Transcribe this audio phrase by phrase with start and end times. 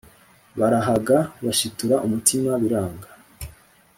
[0.59, 3.07] Barahaga bashitura umutima biranga